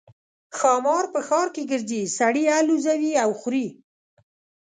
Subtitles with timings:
[0.57, 3.67] ښامار په ښار کې ګرځي سړي الوزوي او خوري.